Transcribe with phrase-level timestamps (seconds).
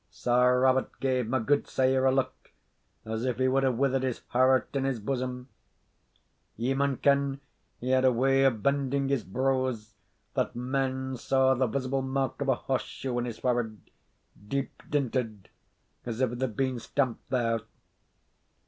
[0.09, 2.51] Sir Robert gave my gudesire a look,
[3.05, 5.47] as if he would have withered his heart in his bosom.
[6.57, 7.39] Ye maun ken
[7.79, 9.93] he had a way of bending his brows
[10.33, 13.79] that men saw the visible mark of a horseshoe in his forehead,
[14.47, 15.49] deep dinted,
[16.03, 17.59] as if it had been stamped there.